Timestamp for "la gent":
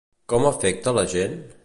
0.99-1.37